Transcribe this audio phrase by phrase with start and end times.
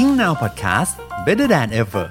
[0.00, 0.92] Ing Now Podcast
[1.26, 2.06] Better than ever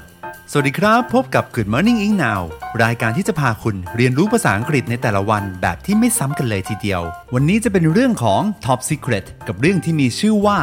[0.52, 2.42] สวัสดีครับ พบกับ Good Morning Ing Now
[2.84, 7.02] รายการที่จะพาคุณเรียนรู้ภาษาอังกฤษในแต่ละวันแบบที่ไม่ซ้ำกันเลยทีเดียว
[7.34, 10.60] วันนี้จะเป็นเรื่องของ Top Secret กับเรื่องที่มีชื่อว่า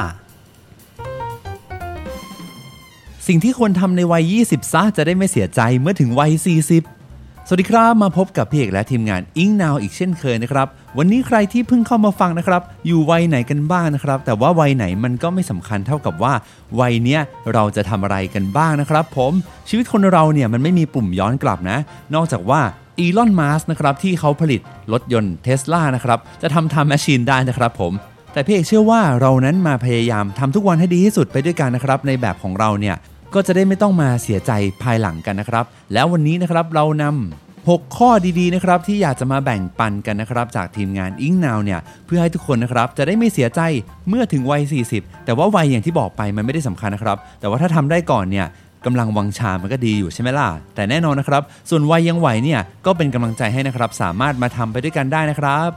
[3.27, 6.33] สิ่งที่ควรทำในวัย 20 ซะจะได้ไม่เสียใจเมื่อถึงวัย
[6.71, 7.02] 40
[7.47, 10.67] สวัสดีครับมาพบกับพี่เอกและทีมงานอิงนาวอีกเช่นเคยนะครับ
[10.99, 16.33] วันนี้ใครที่เพิ่งเข้ามาฟังนะครับ อยู่วัยไหนกันบ้างนะครับ แต่ว่าวัยไหนมันก็ไม่สำคัญเท่ากับว่า
[16.81, 17.21] วัยเนี้ย
[17.53, 19.33] เราจะทำอะไรกันบ้างนะครับ ผม
[19.69, 21.79] ชีวิตคนเราเนี่ยมันไม่มีปุ่มย้อนกลับนะ
[22.15, 22.61] นอกจากว่า
[22.99, 24.61] อีลอนมัสก์นะครับที่เขาผลิต
[24.93, 27.93] รถยนต์เทสลานะครับจะทำ time machine ได้นะครับผม
[28.33, 32.97] แต่พี่เอกเชื่อว่าเรานั้นมาพยายามทำทุกวันให้ดีที่สุดไปด้วยกันนะครับในแบบของเราเนี่ย
[33.35, 43.61] ก็จะได้ไม่ต้องมาเสียใจภายหลังกันนะครับ แล้ววันนี้นะครับเรานำ6 ข้อดีๆนะครับที่อยากจะมาแบ่งปันกันนะครับ จากทีมงาน Engnow เนี่ยเพื่อให้ทุกคนนะครับจะได้ไม่เสียใจ
[44.09, 44.63] เมื่อถึงวัย
[44.95, 48.47] 40 แต่ว่าวัยอย่างที่บอกไปมันไม่ได้สำคัญนะครับ แต่ว่าถ้าทำได้ก่อนเนี่ย
[48.85, 55.69] กำลังวังชามันก็ดีอยู่ใช่ไหมล่ะ แต่แน่นอนนะครับ ส่วนวัยยังไหวเนี่ยก็เป็นกำลังใจให้นะครับ สามารถมาทำไปด้วยกันได้นะครับ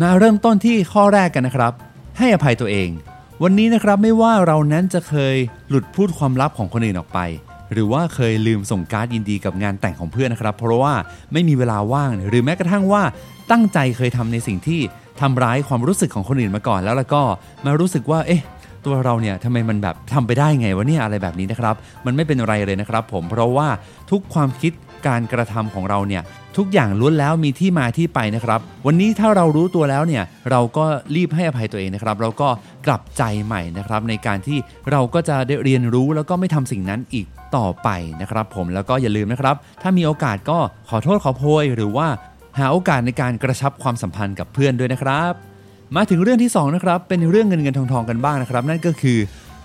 [0.00, 1.72] มาเริ่มต้นที่ข้อแรกกันนะครับ
[2.18, 2.88] ให้อภัยตัวเอง
[3.44, 5.36] วันนี้นะครับไม่ว่าเรานั้นจะเคย
[5.68, 7.20] หลุดพูดความลับของคนอื่นออกไป
[7.72, 10.94] หรือว่าเคยลืมส่งการ์ดยินดีกับงานแต่งของเพื่อนนะครับ เพราะว่า
[11.32, 13.02] ไม่มีเวลาว่าง หรือแม้กระทั่งว่า
[13.50, 14.80] ตั้งใจเคยทำในสิ่งที่
[15.20, 17.22] ทำร้ายความรู้สึกของคนอื่นมาก่อน แล้วแล้วก็
[17.64, 18.42] มารู้สึกว่าเอ๊ะ
[18.86, 21.74] ตัวเราเนี่ยทำไมมันแบบทำไปได้ไงวะเนี่ยอะไรแบบนี้นะครับ
[22.06, 23.68] มันไม่เป็นไรเลยนะครับผมเพราะว่า
[24.10, 24.72] ทุกความคิด
[25.06, 26.22] การกระทำของเราเนี่ย
[26.56, 30.84] ทุกอย่างล้วนแล้วมีที่มาที่ไปนะครับ วันนี้ถ้าเรารู้ตัวแล้วเนี่ยเราก็
[31.16, 32.48] รีบให้อภัยตัวเองนะครับ เราก็
[32.86, 34.58] กลับใจใหม่นะครับ ในการที่
[34.90, 37.88] เราก็จะได้เรียนรู้แล้วก็ไม่ทำสิ่งนั้นอีกต่อไป
[38.20, 42.08] นะครับ ผมแล้วก็อย่าลืมนะครับ ถ้ามีโอกาสก็ขอโทษขอโพยหรือว่า
[42.58, 45.51] หาโอกาสในการกระชับความสัมพันธ์กับเพื่อนด้วยนะครับ
[45.96, 49.18] มาถึงเรื่องที่2นะครับเป็นเรื่องเงินเงินทองทองกันบ้างนะครับ นั่นก็คือ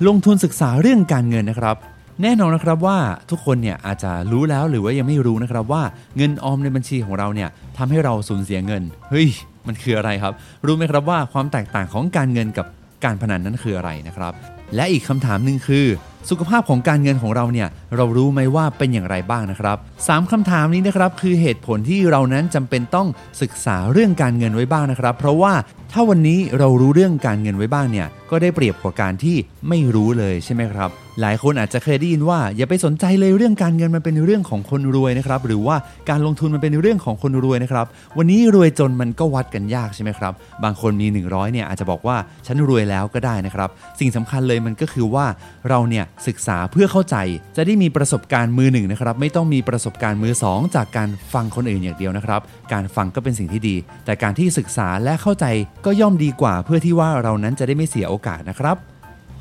[0.07, 1.75] ลงทุนศึกษาเรื่องการเงินนะครับ
[2.21, 2.97] แน่นอนนะครับว่า
[3.29, 5.83] ทุกคนเนี่ยอาจจะรู้แล้วหรือว่ายังไม่รู้นะครับว่า
[6.17, 9.27] เงินออมในบัญชีของเราเนี่ยทำให้เราสูญเสียเงินเฮ้ย
[9.67, 10.33] มันคืออะไรครับ
[10.65, 12.65] รู้ไหมครับว่าความแตกต่างของการเงินกับ
[13.03, 14.33] การพนันนั้นคืออะไรนะครับ
[14.75, 15.85] และอีกคำถามหนึ่งคือ
[16.29, 19.77] สุขภาพของการเงินของเราเนี่ยเรารู้ไหมว่าเป็นอย่างไรบ้างนะครับ
[20.07, 23.07] สามคำถามนี้นะครับคือเหตุผลที่เรานั้นจำเป็นต้อง
[23.41, 25.53] ศึกษาเรื่องการเงินไว้บ้างนะครับ เพราะว่า
[25.91, 29.35] ถ้าวันนี้เรารู้เรื่องการเงินไว้บ้างเนี่ยก็ได้เปรียบกว่าการที่
[29.69, 30.89] ไม่รู้เลยใช่ไหมครับ
[31.21, 35.75] หลายคนอาจจะเคยได้ยินว่า อย่าไปสนใจเลยเรื่องการเงินมันเป็นเรื่องของคนรวยนะครับหรือว่า
[36.09, 37.85] การลงทุนมันเป็นเรื่องของคนรวยนะครับ
[38.17, 40.33] วันนี้รวยจนมันก็วัดกันยากใช่ไหมครับ
[40.63, 42.17] บางคนมี 100เนี่ยอาจจะบอกว่า
[42.47, 45.25] ฉันรวยแล้วก็ได้นะครับ สิ่งสำคัญเลยมันก็คือว่า
[45.69, 47.15] เราเนี่ยศึกษาเพื่อเข้าใจ
[47.55, 52.41] จะได้มีประสบการณ์มือหนึ่งนะครับ ไม่ต้องมีประสบการณ์มือสองจากการฟังคนอื่นอย่างเดียวนะครับ
[52.73, 55.45] การฟังก็เป็นสิ่งที่ดี แต่การที่ศึกษาและเข้าใจ
[55.85, 58.75] ก็ย่อมดีกว่า เพื่อที่ว่าเรานั้นจะได้ไม่เสียโอกาสนะครับ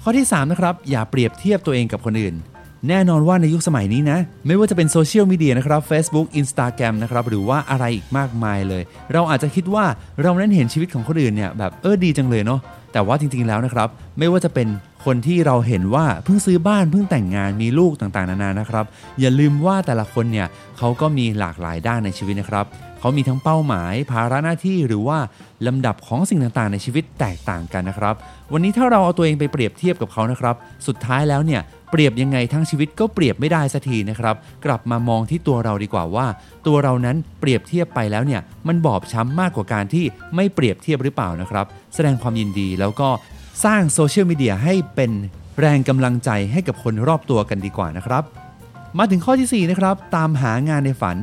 [0.02, 2.34] ข้อที่3นะครับอย่าเปรียบเทียบตัวเองกับคนอื่น
[2.88, 8.82] แน่นอนว่าในยุคสมัยนี้นะ ไม่ว่าจะเป็นโซเชียลมีเดียนะครับ Facebook Instagram นะครับ หรือว่าอะไรอีกมากมายเลย
[9.12, 9.84] เราอาจจะคิดว่า
[10.22, 12.60] เรานั้นเห็นชีวิตของคนอื่นเนี่ยแบบเออดีจังเลยเนาะ
[12.92, 13.88] แต่ว่าจริงๆแล้วนะครับ
[14.18, 14.68] ไม่ว่าจะเป็น
[15.04, 18.84] คนที่เราเห็นว่าเพิ่งซื้อบ้านเพิ่งแต่งงานมีลูกต่างๆ นานานะครับ
[19.20, 20.46] อย่าลืมว่าแต่ละคนเนี่ย
[20.78, 22.66] เขาก็มีหลากหลายด้านในชีวิตนะครับ
[23.06, 25.18] เขามีทั้งเป้าหมาย ภาระหน้าที่หรือว่า
[25.66, 28.14] ลำดับของสิ่งต่างๆ ในชีวิตแตกต่างกันนะครับ
[28.52, 30.54] วันนี้ถ้าเราเอาตัวเองไปเปรียบเทียบกับเขานะครับ
[30.86, 36.26] สุดท้ายแล้วเนี่ยเปรียบยังไงทั้งชีวิตก็เปรียบไม่ได้สักทีนะครับ กลับมามองที่ตัวเราดีกว่าว่า
[36.66, 43.08] ตัวเรานั้นเปรียบเทียบไปแล้วเนี่ยมันบอบช้ำมากกว่าการที่ไม่เปรียบเทียบหรือเปล่านะครับ แสดงความยินดีแล้วก็
[43.64, 45.10] สร้างโซเชียลมีเดียให้เป็น
[45.60, 48.24] แรงกำลังใจให้กับคนรอบตัวกันดีกว่านะครับ
[48.98, 51.16] มาถึงข้อที่ 4 นะครับ ตามหางานในฝัน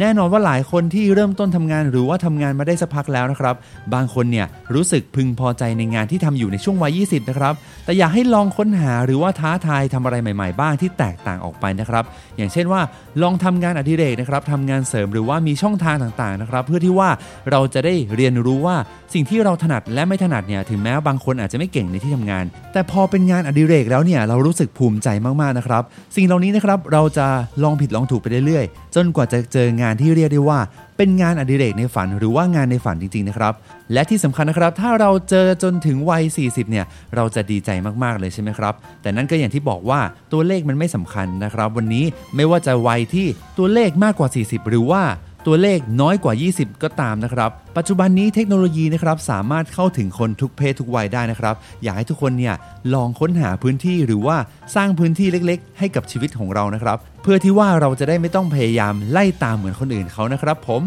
[0.00, 3.54] แน่นอนว่าหลายคนที่เริ่มต้นทำงานหรือว่าทำงานมาได้สักพักแล้วนะครับ
[3.94, 7.54] บางคนเนี่ยรู้สึกพึงพอใจในงานที่ทำอยู่ในช่วงวัย 20 นะครับ
[7.84, 12.04] แต่อยากให้ลองค้นหาหรือว่าท้าทายทำอะไรใหม่ ๆ บ้างที่แตกต่างออกไปนะครับ
[12.36, 12.80] อย่างเช่นว่า
[13.22, 17.08] ลองทำงานอดิเรกนะครับทำงานเสริมหรือว่ามีช่องทางต่างๆนะครับ เพื่อที่ว่า
[17.50, 18.76] เราจะได้เรียนรู้ว่า
[19.14, 25.08] สิ่งที่เราถนัดและไม่ถนัดเนี่ยถึงแม้บางคนอาจจะไม่เก่งในที่ทำงาน แต่พอเป็นงานอดิเรกแล้วเนี่ยเรารู้สึกภูมิใจ
[25.40, 25.82] มากๆนะครับ
[26.16, 27.26] สิ่งเหล่านี้นะครับเราจะ
[27.62, 30.60] ลองผิดลองถูกไปเรื่อยๆ จนกว่าจะเจองานที่เรียกได้ว่า
[30.96, 33.54] เป็นงานอดิเรกในฝันหรือว่างานในฝันจริงๆนะครับ
[33.92, 36.86] และที่สำคัญนะครับ ถ้าเราเจอจนถึงวัย 40 เนี่ย
[37.16, 37.70] เราจะดีใจ
[38.02, 40.00] มากๆเลยใช่ไหมครับ แต่นั่นก็อย่างที่บอกว่า
[40.32, 42.04] ตัวเลขมันไม่สำคัญนะครับ วันนี้
[42.36, 43.26] ไม่ว่าจะวัยที่
[43.58, 45.02] ตัวเลขมากกว่า 40 หรือว่า
[45.46, 52.54] ตัวเลขน้อยกว่า 20 ก็ตามนะครับ ปัจจุบันนี้เทคโนโลยีนะครับสามารถเข้าถึงคนทุกเพศทุกวัยได้นะครับ อยากให้ทุกคนเนี่ย
[52.94, 54.36] ลองค้นหาพื้นที่หรือว่า
[54.74, 60.82] สร้างพื้นที่เล็กๆ ให้กับชีวิตของเรานะครับ เพื่อที่ว่าเราจะได้ไม่ต้องพยายามไล่ตามเหมือนคนอื่นเขานะครับ ผม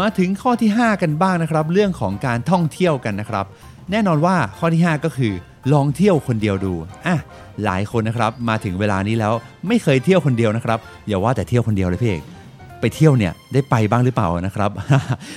[0.00, 3.44] มาถึงข้อที่ 5 กันบ้างนะครับ เรื่องของการท่องเที่ยวกันนะครับ
[3.90, 5.32] แน่นอนว่าข้อที่ 5 ก็คือ
[5.72, 6.74] ลองเที่ยวคนเดียวดู
[7.06, 7.16] อะ
[7.64, 9.32] หลายคนนะครับ มาถึงเวลานี้แล้ว
[9.68, 12.22] ไม่เคยเที่ยวคนเดียวนะครับ อย่าว่าแต่เที่ยวคนเดียวเลยพี่เอก
[12.84, 14.70] ไปเที่ยวเนี่ยได้ไปบ้างหรือเปล่านะครับ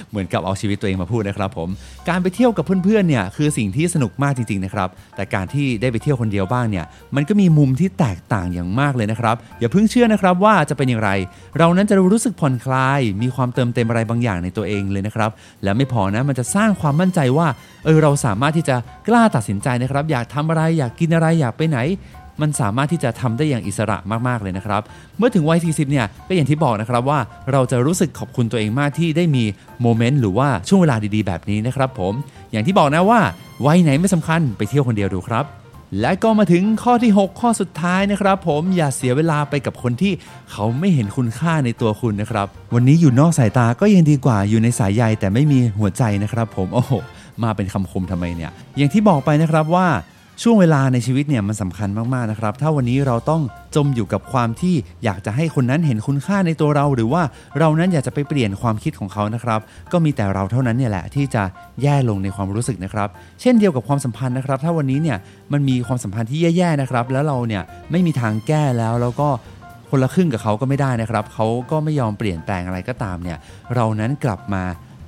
[0.10, 1.70] เหมือนกับเอาชีวิตตัวเองมาพูดนะครับผม
[2.10, 6.86] การไปเที่ยวกับเพื่อนๆเนี่ยคือสิ่งที่สนุกมากจริงๆนะครับ แต่การที่ได้ไปเที่ยวคนเดียวบ้างเนี่ย
[7.16, 11.12] มันก็มีมุมที่แตกต่างอย่างมากเลยนะครับ อย่าเพิ่งเชื่อนะครับว่าจะเป็นอย่างไร
[11.58, 15.30] เรานั้นจะรู้สึกผ่อนคลาย มีความเติมเต็มอะไรบางอย่างในตัวเองเลยนะครับ
[15.64, 17.48] และไม่พอนะมันจะสร้างความมั่นใจว่า
[17.86, 18.76] เออเราสามารถที่จะ
[19.08, 21.80] กล้าตัดสินใจนะครับ อยากทำอะไรอยากกินอะไรอยากไปไหน
[22.42, 23.98] มันสามารถที่จะทำได้อย่างอิสระ
[24.28, 24.82] มากๆเลยนะครับ
[25.18, 27.20] เมื่อถึงวัย 40 เนี่ยก็อย่างที่บอกนะครับว่า
[27.52, 29.44] เราจะรู้สึกขอบคุณตัวเองมากที่ได้มี
[29.82, 32.14] โมเมนต์หรือว่าช่วงเวลาดีๆ แบบนี้นะครับผม
[32.52, 33.20] อย่างที่บอกนะว่า
[33.66, 35.46] วัยไหนไม่สำคัญไปเที่ยวคนเดียวดูครับ
[36.02, 40.14] และก็มาถึงข้อที่ 6 ข้อสุดท้ายนะครับผมอย่าเสียเวลาไปกับคนที่
[40.52, 46.94] เขาไม่เห็นคุณค่าในตัวคุณนะครับ วันนี้อยู่นอกสายตาก็ยังดีกว่าอยู่ในสายใยแต่ไม่มีหัวใจนะครับ ผมโอ้โห
[47.44, 49.88] มาเป็นคำคมทำไมเนี่ย อย่างที่บอกไปนะครับว่า
[50.44, 53.42] ช่วงเวลาในชีวิตเนี่ยมันสำคัญมากๆนะครับ ถ้าวันนี้เราต้อง
[53.76, 57.24] จมอยู่กับความที่อยากจะให้คนนั้นเห็นคุณค่าในตัวเรา หรือว่า
[57.60, 59.60] เรานั้นอยากจะไปเปลี่ยนความคิดของเขานะครับ
[59.92, 61.44] ก็มีแต่เราเท่านั้นเนี่ยแหละที่จะ
[61.82, 63.08] แย่ลงในความรู้สึกนะครับ
[63.42, 65.18] เช่นเดียวกับความสัมพันธ์นะครับ ถ้าวันนี้เนี่ย
[65.54, 69.30] มันมีความสัมพันธ์ที่แย่ๆนะครับ แล้วเราเนี่ยไม่มีทางแก้แล้วแล้วก็
[69.90, 73.38] คนละครึ่งกับเขาก็ไม่ได้นะครับ เขาก็ไม่ยอมเปลี่ยนแปลงอะไรก็ตามเนี่ย
[73.76, 74.64] เรานั้นกลับมา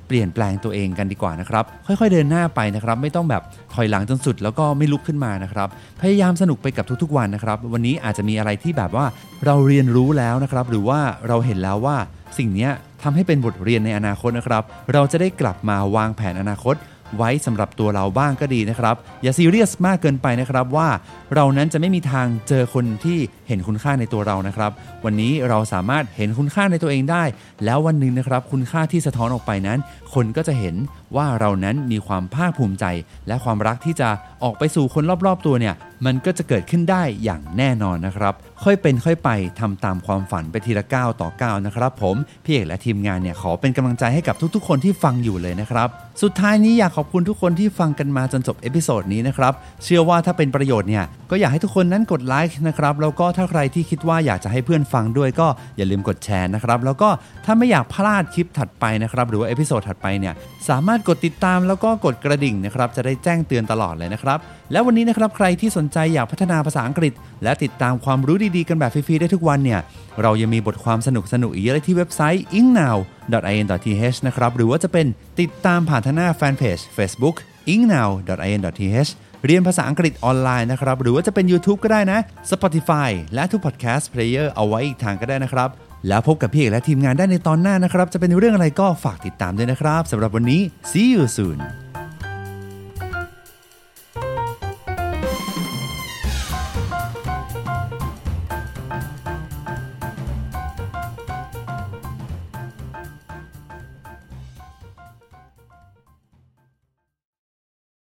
[0.10, 3.42] เปลี่ยนแปลงตัวเองกันดีกว่านะครับ ค่อยๆเดินหน้าไปนะครับ ไม่ต้องแบบ
[3.74, 5.68] ถอยหลังจนสุดแล้วก็ไม่ลุกขึ้นมานะครับ
[6.02, 9.06] พยายามสนุกไปกับทุกๆวันนะครับ วันนี้อาจจะมีอะไรที่แบบว่า
[9.46, 11.98] เราเรียนรู้แล้วนะครับ หรือว่าเราเห็นแล้วว่า
[12.38, 12.70] สิ่งนี้
[13.04, 14.64] ทำให้เป็นบทเรียนในอนาคตนะครับ
[14.94, 16.76] เราจะได้กลับมาวางแผนอนาคต
[17.18, 20.88] ไว้สำหรับตัวเราบ้างก็ดีนะครับ อย่าซีเรียสมากเกินไปนะครับว่า
[21.36, 24.72] เรานั้นจะไม่มีทางเจอคนที่ เห็นคุณค่าในตัวเรานะครับ
[25.06, 27.24] วันนี้เราสามารถเห็นคุณค่าในตัวเองได้
[27.66, 29.80] แล้ววันหนึ่งนะครับ คุณค่าที่สะท้อนออกไปนั้น
[30.14, 30.76] คนก็จะเห็น
[31.16, 32.86] ว่าเรานั้นมีความภาคภูมิใจ
[33.28, 34.10] และความรักที่จะ
[34.44, 35.76] ออกไปสู่คนรอบๆ ตัวเนี่ย
[36.06, 39.30] มันก็จะเกิดขึ้นได้อย่างแน่นอนนะครับ ค่อยเป็นค่อยไป
[39.60, 45.88] ทำตามความฝันไปทีละก้าวต่อก้าวนะครับผมพี่เอกและทีมงานเนี่ยขอเป็นกำลังใจให้กับทุกๆ คนที่ฟังอยู่เลยนะครับ
[46.22, 49.54] สุดท้ายนี้อยากขอบคุณทุกคนที่ฟังกันมาจนจบ episode นี้นะครับ
[49.84, 55.48] เชื่อว่าถ้าเป็นประโยชน์เนี่ยก็อยากให้ทุกคนนั้นกดไลค์นะครับแล้วก็ถ้าใครที่คิดว่าอยากจะให้เพื่อนฟังด้วยก็
[55.78, 57.10] อย่าลืมกดแชร์นะครับ แล้วก็
[57.46, 60.34] ถ้าไม่อยากพลาดคลิปถัดไปนะครับ หรือว่า episode ถัดไปเนี่ย
[60.70, 64.38] สามารถกดติดตามแล้วก็กดกระดิ่งนะครับ จะได้แจ้งเตือนตลอดเลยนะครับ
[64.72, 67.14] แล้ววันนี้นะครับใครที่สนใจอยากพัฒนาภาษาอังกฤษ
[67.44, 69.80] และติดตามความรู้ดีๆกันแบบฟรีๆได้ทุกวันเนี่ย
[70.22, 75.06] เรายังมีบทความสนุกๆอีกเยอะเลยที่เว็บไซต์ ingnow.in.th นะครับ หรือว่าจะเป็น
[75.42, 77.36] ติดตามผ่านทางหน้าแฟนเพจ Facebook
[77.74, 79.12] ingnow.in.th
[79.46, 82.20] เรียนภาษาอังกฤษออนไลน์นะครับ หรือว่าจะเป็น YouTube ก็ได้นะ
[82.52, 85.70] Spotify และทุก podcast player เอาไว้อีกทางก็ได้นะครับ
[86.08, 91.89] แล้วพบกับพี่เอกและทีมงานได้ในตอนหน้านะครับ จะเป็นเรื่องอะไรก็ฝากติดตามด้วยนะครับสำหรับวันนี้ see you soon